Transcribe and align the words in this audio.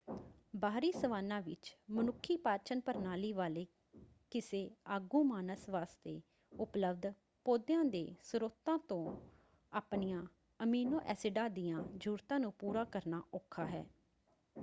ਬਾਹਰੀ 0.55 0.91
ਸਵਾਨਾ 0.91 1.39
ਵਿੱਚ 1.39 1.75
ਮਨੁੱਖੀ 1.91 2.37
ਪਾਚਨ-ਪ੍ਰਣਾਲੀ 2.37 3.33
ਵਾਲੇ 3.33 3.65
ਕਿਸੇ 4.31 4.69
ਆਗੂ-ਮਾਨਸ 4.87 5.69
ਵਾਸਤੇ 5.69 6.21
ਉਪਲਬਧ 6.51 7.13
ਪੌਦਿਆਂ 7.45 7.85
ਦੇ 7.85 8.15
ਸਰੋਤਾਂ 8.23 8.77
ਤੋਂ 8.77 9.17
ਆਪਣੀਆਂ 9.71 10.25
ਅਮੀਨੋ-ਐਸਿਡਾਂ 10.59 11.49
ਦੀਆਂ 11.49 11.83
ਜ਼ਰੂਰਤਾਂ 11.97 12.39
ਨੂੰ 12.39 12.51
ਪੂਰਾ 12.51 12.83
ਕਰਨਾ 12.83 13.21
ਔਖਾ 13.33 13.65
ਹੈ। 13.65 13.85